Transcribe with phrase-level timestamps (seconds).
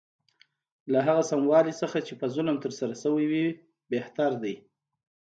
[0.91, 3.45] له هغه سموالي نه چې په ظلم ترسره شوی وي
[3.91, 4.55] بهتر دی.